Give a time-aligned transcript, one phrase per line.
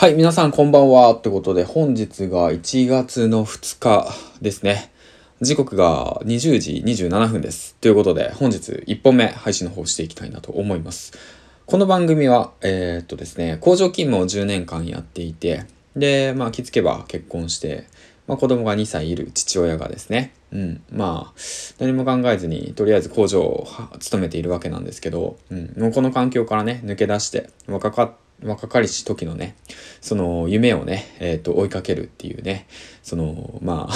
[0.00, 1.12] はい、皆さんこんばんは。
[1.12, 4.06] ってことで、本日が1月の2日
[4.40, 4.92] ですね。
[5.40, 7.74] 時刻が20時27分です。
[7.80, 11.18] ということで、本日1本目配信の方していきたいなと思います。
[11.66, 15.64] この番組は、えー、っとですね、工場勤務を10年間やっていて、
[15.96, 17.88] で、まあ気づけば結婚して、
[18.28, 21.40] まあ子供が2歳いる父親がですね、うん、まあ、
[21.80, 23.66] 何も考えずに、とりあえず工場を
[23.98, 29.56] 勤めているわけなんですけど、うん、もうこの環境からね、抜け出して、若かった若かりし時のね、
[30.00, 32.66] その夢をね、えっ、ー、と、追いかけるっていうね、
[33.02, 33.94] その、まあ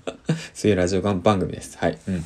[0.54, 1.76] そういうラジオ番組です。
[1.78, 1.98] はい。
[2.08, 2.24] うん。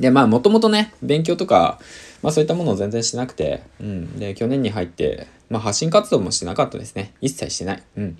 [0.00, 1.78] で、まあ、もともとね、勉強とか、
[2.22, 4.18] まあそういったものを全然しなくて、うん。
[4.18, 7.12] で、去年に入って、まあ発信活動もしてなかったですね。
[7.20, 7.82] 一切してない。
[7.96, 8.18] うん。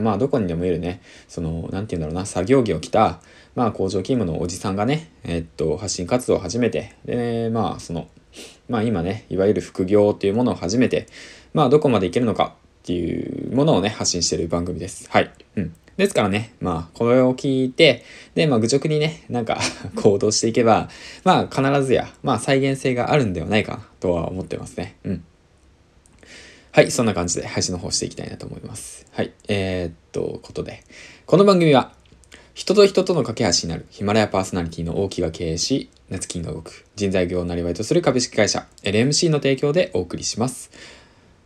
[0.00, 3.20] まあどこにでもいるね、その、なんて言うんだろうな、作業着を着た、
[3.54, 8.08] まあ工場勤務のおじさんがね、え、っと、発信活動を始めて、で、ね、まあその、
[8.68, 11.06] まあ今ね、いわゆる副業っていうものを始めて、
[11.54, 15.08] まあどこまでいけるのかっていうものをね、発信してる番組です。
[15.10, 15.30] はい。
[15.56, 15.74] うん。
[15.96, 19.58] ですからね、まあ、これを聞いて、で、まあ、愚直にね、なんか
[19.96, 20.90] 行動していけば、
[21.24, 24.96] まあ、必ずや、まあ、再現性があるんではないか、とは思ってますね。
[25.04, 25.24] うん。
[26.76, 29.06] はい、そんな感じで配信の方していきたいなと思います。
[29.12, 30.84] はい、えー、っと、ことで、
[31.24, 31.94] この番組は、
[32.52, 40.70] 人と人との架け橋になるヒマラヤパーソナリティの大木が経営し、夏金が動く人材業をなりわいとする株式会社 LMC の提供でお送りします。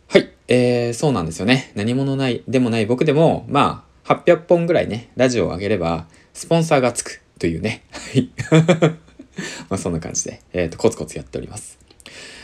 [0.09, 1.71] はい、えー、そうなんですよね。
[1.75, 7.85] 何者ないでもない僕でも、まあ、800本ぐらいね、ラジオを上げれば、スポンサーがつくというね。
[7.89, 8.29] はい。
[9.71, 11.80] まあそんな感じで、えっ、と、コツコツやっております。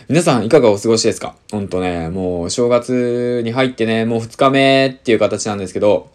[0.09, 1.36] 皆さんいかがお過ごしですか？
[1.52, 6.09] ほんとね、もう正月に入ってね、もう2日目っていう形なんですけど、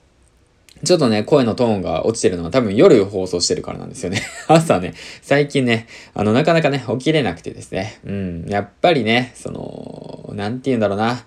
[0.83, 4.23] ちょっとね、声のトーンが落ちてるのは多分夜放送してるからなんですよね。
[4.49, 7.99] 朝ね、最近ね、あの、なかなかね、起きれなくてですね。
[8.07, 11.25] うん、やっぱりね、その、なんて言うんだろうな。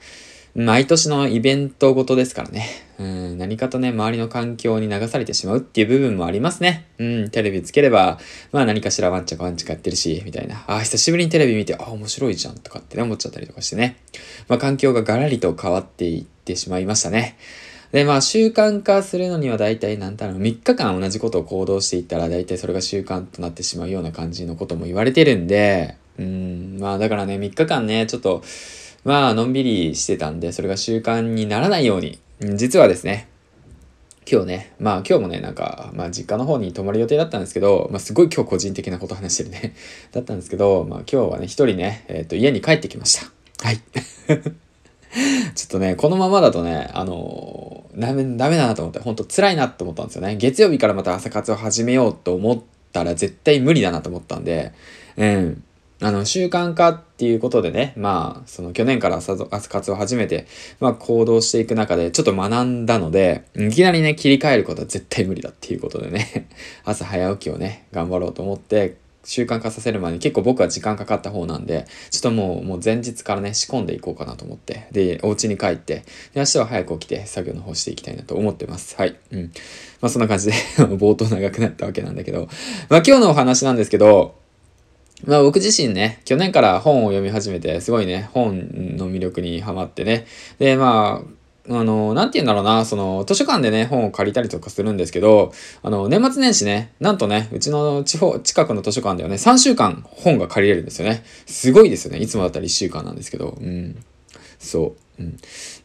[0.55, 2.67] 毎年のイベントごとですからね。
[2.97, 6.87] うん、何かとね、周りの環境に流されてしまうっていう部分もありますね。
[6.97, 8.19] うん、テレビつければ、
[8.51, 10.63] まあ何かしらワンチャカワンチャカやってるし、みたいな。
[10.67, 13.97] あ、久しぶりにテレビ見て、あ、面白いじゃんとかってね、思っちゃったりとかしてね。
[14.47, 17.37] まあ環境がガラリと変わっていってしまいましたね。
[17.91, 28.43] で、まあ習慣化するのには大体なんだろう、3日間同じことを行動していったら大体それが習慣となってしまうような感じのことも言われてるんで、うん、まあだからね、3日間ね、ちょっと、
[29.03, 33.29] まあのんびりしてたんで、それが習慣にならないように、実はですね、
[34.29, 39.75] 今日ね、まあ今日もね、なんか、まあ実家の方に泊まる予定だったんですけど、まあすごい今日個人的なこと話してるね。
[40.11, 43.31] だったんですけど、まあ今日はね、一人ね、えっ、ー、と家に帰ってきました。
[43.65, 43.79] はい。
[45.55, 50.35] ちょっとね、このままだとね、あのー、ダメ、ダメだなと思って、ほんと辛いなと思ったんですよね。
[50.35, 52.59] 月曜日からまた朝活を始めようと思っ
[52.91, 54.73] たら絶対無理だなと思ったんで、
[55.15, 55.63] うん。
[56.01, 60.47] あの、習慣化っていうことでね、まあ、その去年から朝活を始めて、
[60.81, 66.49] まあ行動していく中でちょっと学んだので、いきなりね、切り替えることは絶対無理だっていうことでね、
[66.83, 76.03] 朝早起きをね、頑張ろうと思って、習慣化させる前に結構僕は時間かかった方なんで、ちょっともう、もう前日からね、仕込んでいこうかなと思って、で、お家に帰って、で、
[76.35, 78.95] 明日は早く起きて作業の方していきたいなと思ってます。
[78.97, 79.15] はい。
[79.31, 79.51] うん。
[80.01, 82.49] まあそんな感じで 冒頭長くなったわけなんだけど、
[82.89, 84.35] まあ今日のお話なんですけど、
[85.23, 88.57] まあ僕自身ね、去年から本を読み始めて、すごいね、本
[88.97, 90.25] の魅力にハマってね。
[90.59, 91.35] で、まあ、
[91.67, 101.23] あの、なんて言うんだろうな、その、図書館でね、本を借りたりとかするんですけど、あの、年末年始ね、なんとね、うちの地方、近くの図書館ではね、3週間本が借りれるんですよね。
[101.47, 102.19] すごいですよね。
[102.19, 103.95] いつもだったら1週間なんですけど、うん。
[104.59, 105.23] そう。
[105.23, 105.37] うん。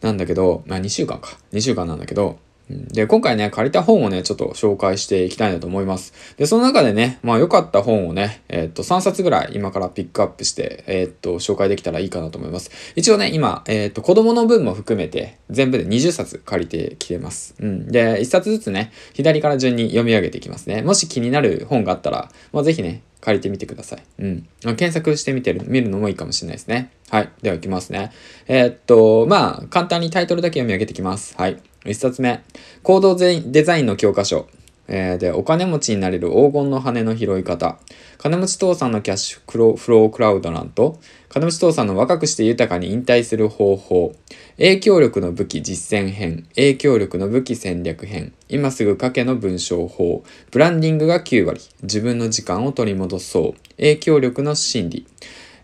[0.03, 1.39] なんだけど、まあ2週間か。
[1.53, 2.39] 2週間なんだけど、
[2.89, 6.13] で、今回ね、借りた本をね、ちょっと紹介していきたいなと思います。
[6.37, 12.71] で、その中でね、まあ良かった本をね、えー、っと、3冊ぐらい今からピックアップして、えー、っと、紹介できたらいいかなと思います。
[12.97, 17.55] 一応ね、今、えー、っと、子供の分も含めて、全部で20冊借りてきてます。
[17.61, 17.87] うん。
[17.89, 20.83] で、1冊ずつね、左から順に読み上げていきますね。
[20.83, 24.03] もし気になる本があったら、まあぜひね、借りてみてください。
[24.19, 24.49] うん。
[24.63, 26.91] 検索してみてる、見るのもいいかもしれないですね。
[27.11, 27.29] はい。
[27.43, 28.13] では行きますね。
[28.49, 31.35] え、っと、まあ、簡単にタイトルだけ読み上げていきます。
[31.37, 31.59] はい。
[31.85, 32.43] 一冊目。
[32.83, 34.49] 行動デザインの教科書。
[34.91, 37.79] で、お金持ちになれる黄金の羽の拾い方。
[38.19, 40.99] 金持ち父さんのキャッシュフロークラウドなんと、
[41.29, 44.13] 金持ち父さんの若くして豊かに引退する方法。
[44.57, 46.45] 影響力の武器実践編。
[46.57, 48.33] 影響力の武器戦略編。
[48.49, 50.25] 今すぐ書けの文章法。
[50.51, 51.61] ブランディングが9割。
[51.83, 53.55] 自分の時間を取り戻そう。
[53.77, 55.07] 影響力の心理。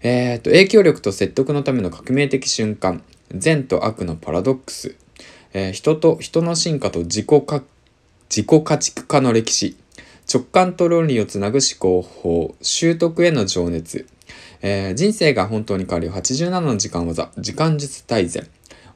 [0.02, 3.02] えー、と、影響力と説得のための革命的瞬間。
[3.34, 4.94] 善と悪のパラドックス。
[5.58, 7.62] えー、人と人の進化と自己化
[8.28, 9.74] 自己家畜化の歴史。
[10.30, 12.54] 直感と論理をつなぐ思考法。
[12.60, 14.06] 習得への情熱、
[14.60, 17.30] えー、人生が本当に変わる87の時間技。
[17.38, 18.46] 時間術大全。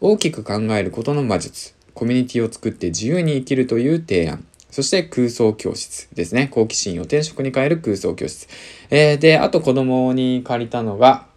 [0.02, 6.48] 大きく考えることの魔術、コミュニティを作って自由に生きるという提案、そして空想教室ですね。
[6.48, 8.48] 好奇心を転職に変える空想教室。
[8.90, 11.29] えー、で、あと子供に借りたのが、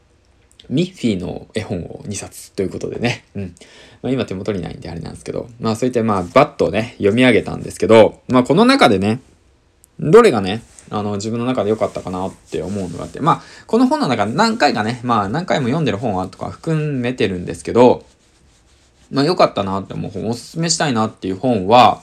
[0.70, 3.26] ミッフィーの絵本を2冊ということでね。
[3.36, 3.56] うん。
[4.02, 9.22] まあ、今手元にないんであれなんですけど、まあそういったまあバッとね、読み上げたんですけど、まあこの中でね、
[10.00, 18.06] どれがね、あの、自分の中で良かったかなって思うのがあって、まあ、この本の中何回かね、まあ何回も読んでる本はとか含めてるんですけど、
[19.12, 22.02] まあ良かったなって思う本、おすすめしたいなっていう本は、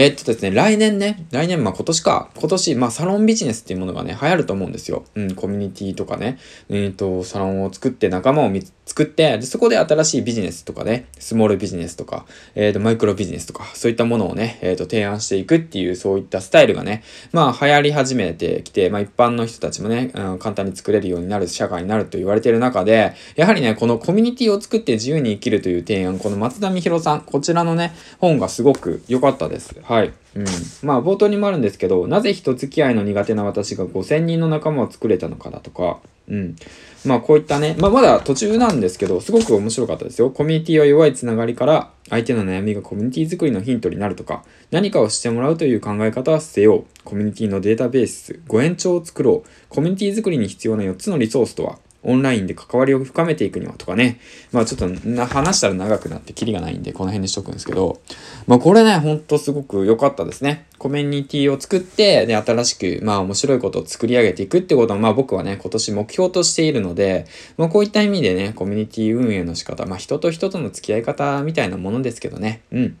[0.00, 5.04] えー、っとですね、来年ね、来年、まあ今年か、今年、まあサロンビジネスっていうものがね、流行ると思うんですよ。
[5.16, 12.24] うん、コミュニティとかね、えー、っと、サロンを作って仲間を見つ作って、で、そこで新しいビジネスとかね、スモールビジネスとか、
[12.54, 17.02] えー、と、マイクロビジネスとか、そういったものをね、えっと、提案していくっていう、そういったスタイルがね、
[17.32, 29.76] まあ流行り始めてきて、まあ一般の人たちもね、うん、簡単に作れるようになる社会になると言われている中で、やはりね、このコミュニティを作って自由に生きるという提案、この松田美弘さん、こちらのね、本がすごく良かったです。
[29.82, 30.12] はい。
[30.34, 30.44] うん。
[30.82, 35.98] まあ冒頭にもあるんですけど、なぜ人付き合いの苦手な私が5000人の仲間を作れたのかだとか、
[36.28, 36.56] うん。
[37.04, 40.30] まあこういったね、まあまだ途中なんですけど、すごく面白かったですよ。
[40.30, 46.84] コミュニティは弱いつながりから、相手の悩みがコミュニティ作りのヒントになるとか、何かをしてもらうという考え方は捨てよう。
[47.04, 49.48] コミュニティのデータベース、ご延長を作ろう。
[49.68, 51.78] コミュニティ作りに必要な4つのリソースとは、
[52.08, 54.18] オンラインで関わりを深めていくにはとかね。
[54.50, 58.00] まあちょっと話したら長くなってキリがないんでこの辺にしとくんですけど。
[58.46, 60.66] まあこれね、ほんとすごく良かったですね。
[60.78, 67.26] コミュニティを作って、で、新しく、まあ面白いことを作り上げていくってことは、まあ僕はね、今年目標としているので、
[67.58, 72.62] まあこういった意味でね、コミュニティ運営の仕方、まあ人と人との付き合い方みたいなものですけどね。
[72.72, 72.96] うん。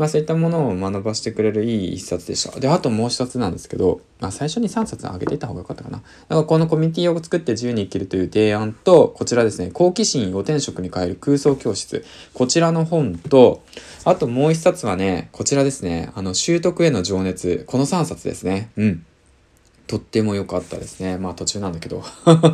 [0.00, 2.58] まあそういったものを学ばせてくれるいい一冊でした。
[2.58, 5.98] で、あともう一冊なんですけど、まあ最初に3冊あげていった方が良かったかな。
[5.98, 12.02] だからこのコミュニティを作って自由に生きるという提案と、こちらですね、好奇心を転職に変える空想教室。
[12.32, 13.62] こちらの本と、
[14.06, 17.64] あともう一冊はね、こちらですね、あの、習得への情熱。
[17.66, 18.70] この3冊ですね。
[18.78, 19.04] うん。
[19.90, 21.18] とっても良かったですね。
[21.18, 22.04] まあ途中なんだけど。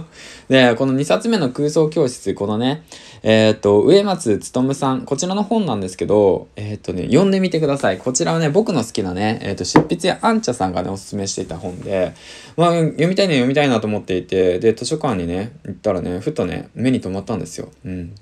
[0.48, 2.84] で、この2冊目の空想教室、このね、
[3.22, 7.98] えっ、と、植松勉さん、こちらの本なんですけど、えっ、とね、読んでみてください。
[7.98, 12.14] こちらはね、僕の好きなね、えっ、と、執筆やアンチャさんがね、おすすめしていた本で、
[12.56, 17.68] まあ、読みたいね、読みたいなと思っていて、で、図書館にね、行ったらね、ふとね、目に留まったんですよ。
[17.84, 18.14] うん。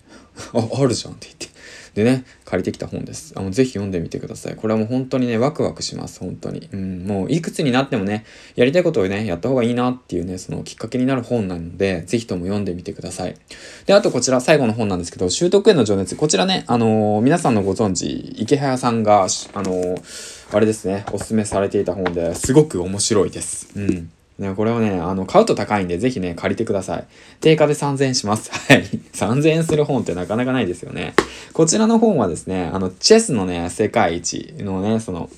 [0.55, 1.54] あ、あるじゃんって言って。
[1.95, 3.35] でね、借りてきた本です。
[3.37, 4.57] あのぜひ読んでみてください。
[4.57, 6.19] これはもう本当にね、ワクワクします。
[6.19, 6.69] 本当に。
[6.73, 8.25] うん、もういくつになってもね、
[8.57, 13.37] やりたいことをね、やった方がいいなっていうね、そのきっかけになる本なので、ぜひとも読んでみてください。
[13.87, 16.17] で、あとこちら最後の本なんですけど、習得への情熱。
[16.17, 20.03] こちらね、あのー、皆さんのご存知、池早さんが、あのー、
[20.53, 23.69] あれですね、おすすめされていた本ですごく面白いです。
[23.77, 24.11] うん。
[24.39, 27.05] ね、これをね、あの、買うと高いんで、ぜひね、借りてください。
[27.41, 28.51] 定価で3000円します。
[28.69, 28.83] はい。
[29.13, 31.15] 3000円する本ってなかなかないですよね。
[31.53, 35.31] こちらの本はですね、あの、チェスのね、世界一のね、その、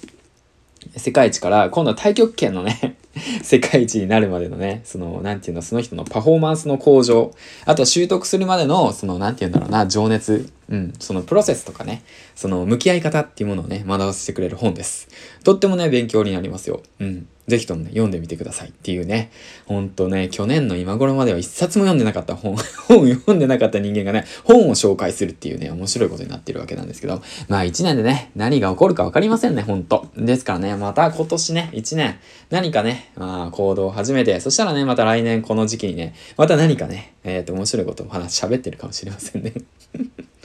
[0.97, 2.97] 世界一から、今度は太極拳のね
[3.43, 7.35] 世界一になるまでのね、その、なんていうの、その人のパフォーマンスの向上、
[7.65, 12.03] あと習得するまでの、その、なんていうんだろうな、情熱、うん、そのプロセスとかね、
[12.35, 15.09] その向き合い方っていうものをね、学ばせてくれる本です。
[15.45, 16.83] とってもね、勉強になりますよ。
[17.01, 17.27] うん。
[17.47, 19.31] ぜひともね、読んでみてくださいっていうね。
[19.67, 22.57] ほんとね、去年の今頃までは一冊も読んでなかった本、
[22.89, 30.09] 本読んでなかった人間がね、本を紹介するっていうね、面白いことになってるわけなんですけど、まあ一年でね、何が起こるかわかりませんね、ほんと。
[30.17, 32.17] ですからね、また今年ね、一年、
[32.51, 39.53] 何かね、まあ行動を始めて、そしたらね、また来年この時期にね、また何かね、えっ、ー、と、面白いことを話、喋ってるかもしれませんね。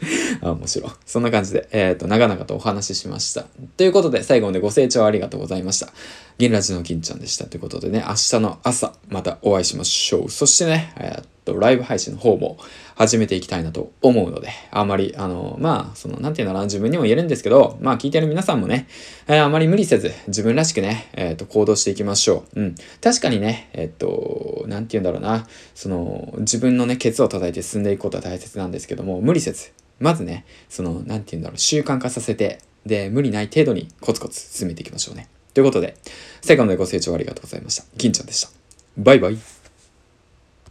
[0.42, 0.92] あ、面白い。
[1.06, 3.46] そんな感じで、えっ、ー、と、長々とお話ししました。
[3.78, 5.94] ということで、最後までご清聴ありがとうございました。
[6.42, 7.46] 銀ラジの金ちゃんでした。
[7.46, 10.30] ということでね、明日の朝、またお会いしましょう。
[10.32, 12.58] そしてね、えっと、ライブ配信の方も
[12.96, 18.88] 始めていきたいなと思うので、あまり、あの、まあ、その、なんていうのかな、自分にも言えるんですけど、まあ、聞いてる皆さんもね、
[19.28, 22.60] えー、あまり無理せず、自分らしくね、えっ、と、行動していきましょう。
[22.60, 22.76] うん。
[23.02, 25.46] 確かにね、えっ、と、なんて言うんだろうな、
[25.76, 35.28] その、自分のね、ケツを叩いて進んでいくことは大切なんですけども、無理せず、まずね、その、なんて言うんだろう、習慣化させて、で、無理ない程度にコツコツ進めていきましょうね。
[35.54, 35.96] ということで、
[36.42, 37.84] 最後までご清聴ありがとうございました。
[37.98, 38.50] 銀ちゃんでした。
[38.98, 39.61] バイバイ。